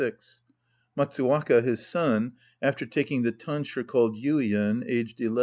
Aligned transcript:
Matsuwaka, 0.97 1.61
his 1.61 1.85
son 1.85 2.31
(after 2.59 2.87
taking 2.87 3.21
the 3.21 3.31
tonsure 3.31 3.83
called 3.83 4.17
Yuien), 4.17 4.83
aged 4.87 5.21
11. 5.21 5.37